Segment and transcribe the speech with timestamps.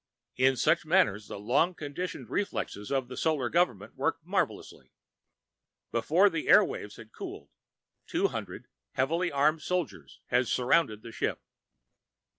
[0.35, 4.89] In such matters, the long conditioned reflexes of the Solar Government worked marvelously.
[5.91, 7.49] Before the air waves had cooled,
[8.07, 11.39] two hundred heavily armed soldiers had surrounded the ship.